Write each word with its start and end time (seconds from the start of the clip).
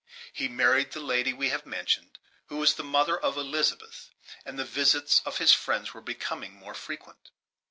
He 0.33 0.47
married 0.47 0.93
the 0.93 0.99
lady 0.99 1.31
we 1.31 1.49
have 1.49 1.63
mentioned, 1.63 2.17
who 2.47 2.57
was 2.57 2.73
the 2.73 2.83
mother 2.83 3.19
of 3.19 3.37
Elizabeth, 3.37 4.09
and 4.43 4.57
the 4.57 4.65
visits 4.65 5.21
of 5.27 5.37
his 5.37 5.53
friend 5.53 5.87
were 5.91 6.01
becoming 6.01 6.55
more 6.55 6.73
frequent. 6.73 7.29